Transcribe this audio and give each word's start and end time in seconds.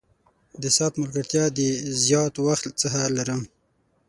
د 0.61 0.63
ساعت 0.75 0.93
ملګرتیا 1.01 1.45
د 1.59 1.59
زیات 2.03 2.33
وخت 2.47 2.65
څخه 2.81 2.99
لرم. 3.17 3.41